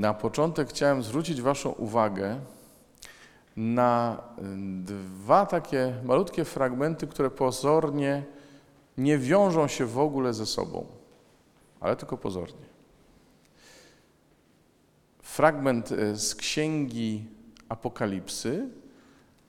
[0.00, 2.40] Na początek chciałem zwrócić Waszą uwagę
[3.56, 4.22] na
[4.84, 8.24] dwa takie malutkie fragmenty, które pozornie
[8.98, 10.86] nie wiążą się w ogóle ze sobą,
[11.80, 12.66] ale tylko pozornie.
[15.22, 17.24] Fragment e, z księgi
[17.68, 18.68] Apokalipsy,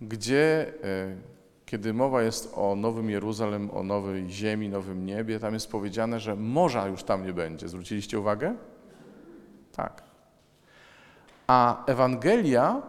[0.01, 1.15] gdzie e,
[1.65, 6.35] kiedy mowa jest o Nowym Jeruzalem, o nowej ziemi, nowym niebie, tam jest powiedziane, że
[6.35, 7.69] morza już tam nie będzie.
[7.69, 8.55] Zwróciliście uwagę?
[9.71, 10.10] Tak.
[11.51, 12.81] A Ewangelia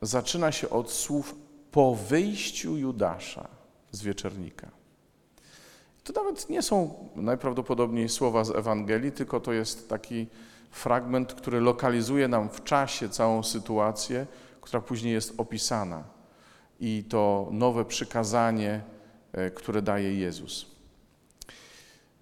[0.00, 1.34] zaczyna się od słów
[1.70, 3.48] po wyjściu Judasza
[3.90, 4.70] z wieczernika.
[6.04, 10.26] To nawet nie są najprawdopodobniej słowa z Ewangelii, tylko to jest taki
[10.70, 14.26] fragment, który lokalizuje nam w czasie całą sytuację,
[14.60, 16.04] która później jest opisana.
[16.80, 18.80] I to nowe przykazanie,
[19.32, 20.66] e, które daje Jezus.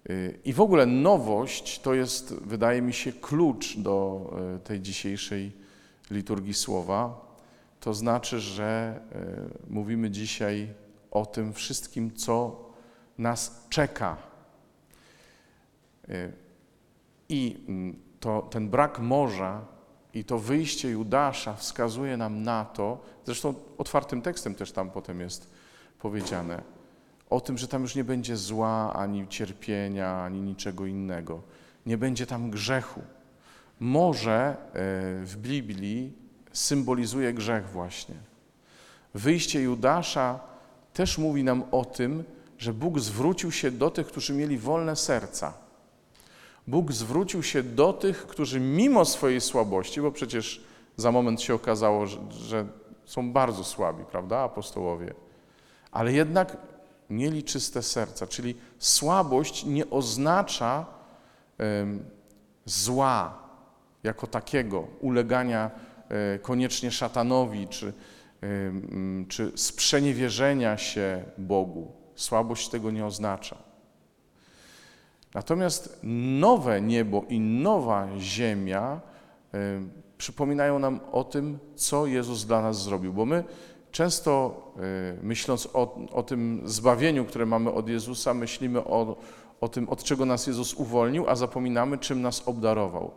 [0.09, 0.13] E,
[0.45, 4.25] I w ogóle nowość to jest, wydaje mi się, klucz do
[4.55, 5.61] e, tej dzisiejszej
[6.11, 7.31] liturgii słowa.
[7.79, 8.99] To znaczy, że
[9.69, 10.73] mówimy dzisiaj
[11.11, 12.65] o tym wszystkim, co
[13.17, 14.17] nas czeka.
[17.29, 19.65] I mm, to, ten brak morza
[20.13, 25.51] i to wyjście Judasza wskazuje nam na to, zresztą otwartym tekstem też tam potem jest
[25.99, 26.61] powiedziane,
[27.29, 31.41] o tym, że tam już nie będzie zła, ani cierpienia, ani niczego innego.
[31.85, 33.01] Nie będzie tam grzechu.
[33.81, 34.55] Morze e,
[35.25, 36.13] w Biblii
[36.53, 38.15] symbolizuje grzech właśnie.
[39.13, 40.39] Wyjście Judasza
[40.93, 42.23] też mówi nam o tym,
[42.57, 45.53] że Bóg zwrócił się do tych, którzy mieli wolne serca
[46.67, 50.63] Bóg zwrócił się do tych, którzy mimo swojej słabości, bo przecież
[50.97, 52.65] za moment się okazało, że, że
[53.05, 55.13] są bardzo słabi, prawda, apostołowie,
[55.91, 56.57] ale jednak
[57.09, 60.85] mieli czyste serca, czyli słabość nie oznacza
[62.65, 63.39] zła
[64.03, 67.93] jako takiego, ulegania um, koniecznie szatanowi, czy,
[68.43, 71.91] um, czy sprzeniewierzenia się Bogu.
[72.15, 73.57] Słabość tego nie oznacza.
[75.33, 75.99] Natomiast
[76.39, 79.01] nowe niebo i nowa ziemia
[79.53, 79.57] y,
[80.17, 83.43] przypominają nam o tym, co Jezus dla nas zrobił, bo my
[83.91, 84.61] często
[85.21, 89.17] myśląc o, o tym zbawieniu, które mamy od Jezusa, myślimy o,
[89.61, 93.11] o tym, od czego nas Jezus uwolnił, a zapominamy, czym nas obdarował.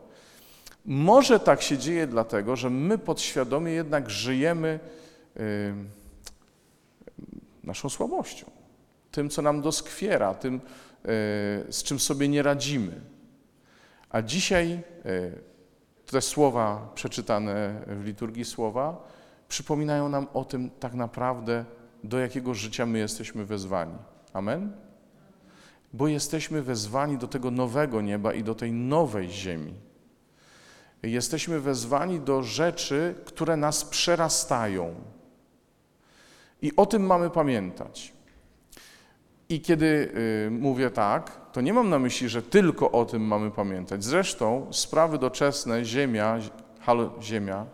[0.84, 4.80] Może tak się dzieje dlatego, że my podświadomie jednak żyjemy
[7.62, 8.50] naszą słabością,
[9.10, 10.60] tym, co nam doskwiera, tym,
[11.04, 11.08] E,
[11.72, 13.00] z czym sobie nie radzimy.
[14.10, 14.80] A dzisiaj e,
[16.06, 19.08] te słowa przeczytane w liturgii słowa
[19.48, 21.64] przypominają nam o tym tak naprawdę,
[22.04, 23.98] do jakiego życia my jesteśmy wezwani.
[24.32, 24.72] Amen?
[25.92, 29.74] Bo jesteśmy wezwani do tego nowego nieba i do tej nowej ziemi.
[31.04, 34.94] Jesteśmy wezwani do rzeczy, które nas przerastają.
[36.62, 38.12] I o tym mamy pamiętać.
[39.48, 40.12] I kiedy
[40.46, 44.04] y, mówię tak, to nie mam na myśli, że tylko o tym mamy pamiętać.
[44.04, 46.38] Zresztą sprawy doczesne, ziemia,
[46.80, 47.66] halo, ziemia,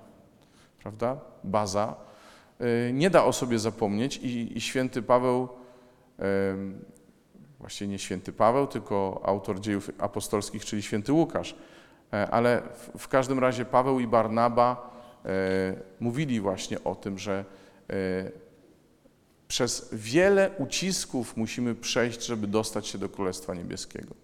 [0.82, 1.94] prawda, baza,
[2.60, 5.48] y, nie da o sobie zapomnieć i, i święty Paweł,
[7.60, 11.54] właściwie nie święty Paweł, tylko autor dziejów apostolskich, czyli święty Łukasz,
[12.10, 12.62] ale
[12.98, 14.90] w, każdym razie Paweł i Barnaba
[15.24, 15.28] e,
[16.00, 17.44] mówili właśnie o tym, że
[17.90, 17.94] e,
[19.48, 24.14] przez wiele ucisków musimy przejść, żeby dostać się do Królestwa Niebieskiego.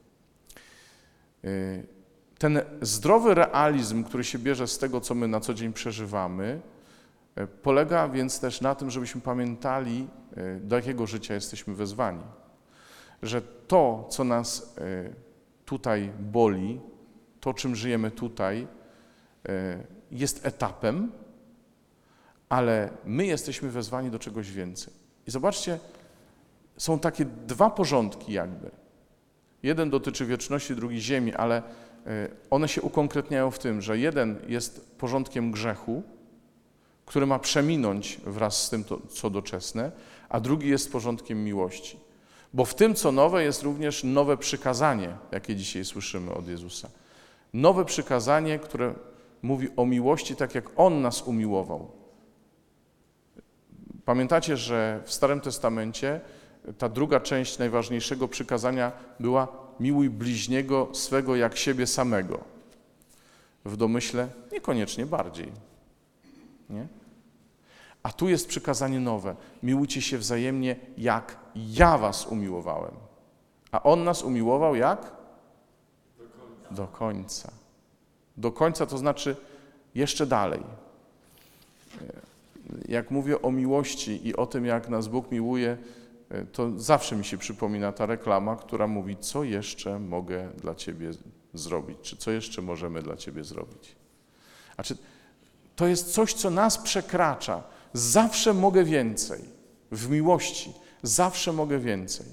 [2.39, 6.61] Ten zdrowy realizm, który się bierze z tego, co my na co dzień przeżywamy,
[7.63, 10.09] polega więc też na tym, żebyśmy pamiętali,
[10.61, 12.23] do jakiego życia jesteśmy wezwani.
[13.23, 14.75] Że to, co nas
[15.65, 16.81] tutaj boli,
[17.47, 18.67] to, czym żyjemy tutaj,
[20.11, 21.13] jest etapem,
[22.49, 24.93] ale my jesteśmy wezwani do czegoś więcej.
[25.27, 25.79] I zobaczcie,
[26.77, 28.71] są takie dwa porządki jakby.
[29.63, 31.63] Jeden dotyczy wieczności, drugi ziemi, ale
[32.07, 36.03] e, one się ukonkretniają w tym, że jeden jest porządkiem grzechu,
[37.05, 39.93] który ma przeminąć wraz z tym, co doczesne,
[40.29, 42.01] a drugi jest porządkiem miłości.
[42.55, 46.89] Bo w tym, co nowe, jest również nowe przykazanie, jakie dzisiaj słyszymy od Jezusa.
[47.57, 48.95] Nowe przykazanie, które
[49.43, 51.91] mówi o miłości tak, jak On nas umiłował.
[54.05, 56.21] Pamiętacie, że w Starym Testamencie
[56.79, 59.49] ta druga część najważniejszego przykazania była
[59.81, 62.45] miłuj bliźniego swego jak siebie samego.
[63.65, 65.53] W domyśle niekoniecznie bardziej.
[66.71, 66.87] Nie?
[68.03, 69.37] A tu jest przykazanie nowe.
[69.63, 72.95] Miłujcie się wzajemnie, jak ja was umiłowałem.
[73.73, 75.16] A On nas umiłował jak?
[76.71, 77.53] Do końca.
[78.37, 79.37] Do końca, to znaczy
[79.95, 80.61] jeszcze dalej.
[82.89, 85.77] Jak mówię o miłości i o tym, jak nas Bóg miłuje,
[86.53, 91.11] to zawsze mi się przypomina ta reklama, która mówi, co jeszcze mogę dla Ciebie
[91.55, 93.97] zrobić, czy co jeszcze możemy dla Ciebie zrobić.
[95.77, 97.63] To jest coś, co nas przekracza.
[97.93, 99.45] Zawsze mogę więcej.
[99.93, 100.73] W miłości
[101.03, 102.27] zawsze mogę więcej.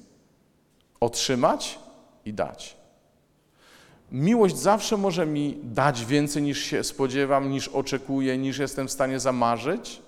[1.00, 1.80] Otrzymać
[2.26, 2.78] i dać.
[4.13, 9.19] Miłość zawsze może mi dać więcej niż się spodziewam, niż oczekuję, niż jestem w stanie
[9.19, 10.01] zamarzyć.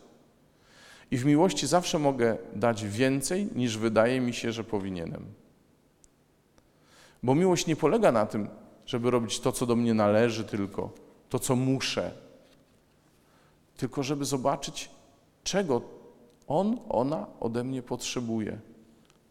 [1.12, 5.26] I w miłości zawsze mogę dać więcej niż wydaje mi się, że powinienem.
[7.24, 8.48] Bo miłość nie polega na tym,
[8.86, 10.90] żeby robić to, co do mnie należy, tylko
[11.30, 12.12] to, co muszę,
[13.78, 14.90] tylko żeby zobaczyć,
[15.44, 15.82] czego
[16.48, 18.60] on, ona ode mnie potrzebuje,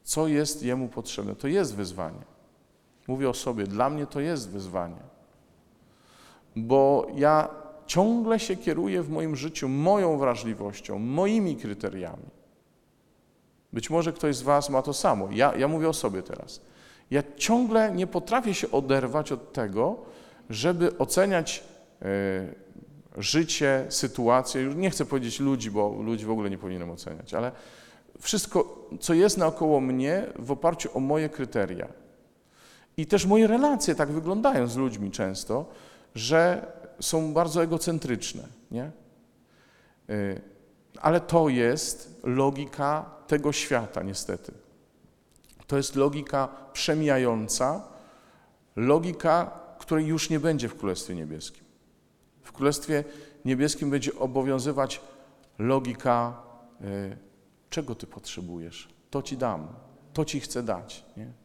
[0.04, 1.36] co jest jemu potrzebne.
[1.36, 2.33] To jest wyzwanie.
[3.08, 5.02] Mówię o sobie, dla mnie to jest wyzwanie,
[6.56, 7.48] bo ja
[7.86, 12.30] ciągle się kieruję w moim życiu moją wrażliwością, moimi kryteriami.
[13.72, 15.28] Być może ktoś z Was ma to samo.
[15.32, 16.60] Ja, ja mówię o sobie teraz.
[17.10, 19.96] Ja ciągle nie potrafię się oderwać od tego,
[20.50, 21.64] żeby oceniać
[22.02, 22.54] y,
[23.22, 24.62] życie, sytuację.
[24.62, 27.52] Już nie chcę powiedzieć ludzi, bo ludzi w ogóle nie powinienem oceniać, ale
[28.20, 31.88] wszystko, co jest naokoło mnie, w oparciu o moje kryteria.
[32.96, 35.66] I też moje relacje tak wyglądają z ludźmi często,
[36.14, 38.42] że są bardzo egocentryczne.
[38.70, 38.90] Nie?
[40.10, 40.40] Y,
[41.00, 44.52] ale to jest logika tego świata, niestety.
[45.66, 47.82] To jest logika przemijająca,
[48.76, 51.64] logika, której już nie będzie w Królestwie Niebieskim.
[52.42, 53.04] W Królestwie
[53.44, 55.00] Niebieskim będzie obowiązywać
[55.58, 56.42] logika,
[56.80, 57.16] y,
[57.70, 58.88] czego Ty potrzebujesz.
[59.10, 59.68] To Ci dam,
[60.12, 61.04] to Ci chcę dać.
[61.16, 61.43] Nie?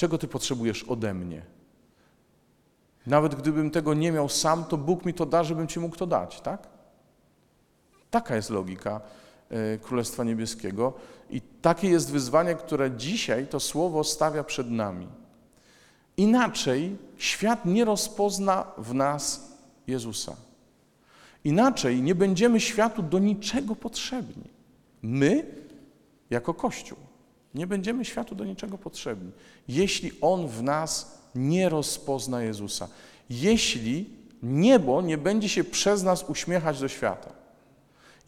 [0.00, 1.42] Czego Ty potrzebujesz ode mnie?
[3.06, 6.06] Nawet gdybym tego nie miał sam, to Bóg mi to da, żebym Ci mógł to
[6.06, 6.68] dać, tak?
[8.10, 9.00] Taka jest logika
[9.52, 10.92] y, Królestwa Niebieskiego
[11.30, 15.08] i takie jest wyzwanie, które dzisiaj to Słowo stawia przed nami.
[16.16, 19.52] Inaczej świat nie rozpozna w nas
[19.86, 20.36] Jezusa.
[21.44, 24.50] Inaczej nie będziemy światu do niczego potrzebni.
[25.02, 25.46] My,
[26.30, 26.98] jako Kościół,
[27.54, 29.32] nie będziemy światu do niczego potrzebni,
[29.68, 32.88] jeśli On w nas nie rozpozna Jezusa.
[33.30, 34.10] Jeśli
[34.42, 37.32] niebo nie będzie się przez nas uśmiechać do świata.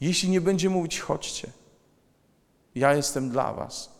[0.00, 1.50] Jeśli nie będzie mówić, chodźcie,
[2.74, 3.92] ja jestem dla Was.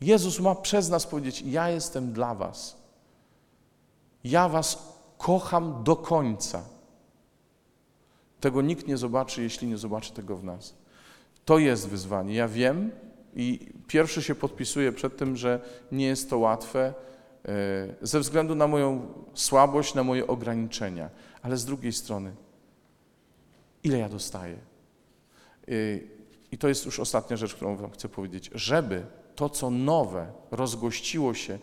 [0.00, 2.76] Jezus ma przez nas powiedzieć, ja jestem dla Was.
[4.24, 4.78] Ja Was
[5.18, 6.62] kocham do końca.
[8.40, 10.74] Tego nikt nie zobaczy, jeśli nie zobaczy tego w nas.
[11.44, 12.34] To jest wyzwanie.
[12.34, 12.90] Ja wiem
[13.34, 15.60] i pierwszy się podpisuję przed tym, że
[15.92, 16.94] nie jest to łatwe
[17.44, 17.52] e,
[18.02, 21.10] ze względu na moją słabość, na moje ograniczenia.
[21.42, 22.32] Ale z drugiej strony,
[23.84, 24.56] ile ja dostaję?
[25.68, 25.72] E,
[26.52, 28.50] I to jest już ostatnia rzecz, którą Wam chcę powiedzieć.
[28.54, 31.58] Żeby to, co nowe, rozgościło się e,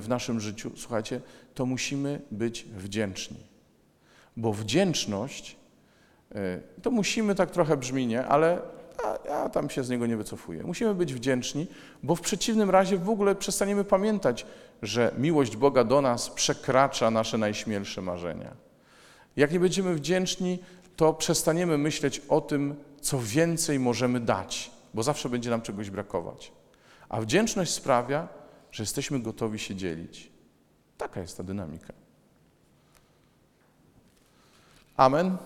[0.00, 1.20] w naszym życiu, słuchajcie,
[1.54, 3.52] to musimy być wdzięczni.
[4.36, 5.56] Bo wdzięczność,
[6.82, 8.26] to musimy tak trochę brzmi, nie?
[8.26, 8.62] Ale
[9.32, 10.62] ja tam się z niego nie wycofuję.
[10.62, 11.66] Musimy być wdzięczni,
[12.02, 14.46] bo w przeciwnym razie w ogóle przestaniemy pamiętać,
[14.82, 18.54] że miłość Boga do nas przekracza nasze najśmielsze marzenia.
[19.36, 20.58] Jak nie będziemy wdzięczni,
[20.96, 26.52] to przestaniemy myśleć o tym, co więcej możemy dać, bo zawsze będzie nam czegoś brakować.
[27.08, 28.28] A wdzięczność sprawia,
[28.72, 30.30] że jesteśmy gotowi się dzielić.
[30.98, 31.92] Taka jest ta dynamika.
[34.96, 35.36] Amen.